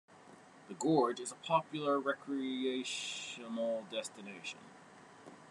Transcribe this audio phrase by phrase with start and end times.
[0.67, 4.57] The gorge is a popular recreational destination.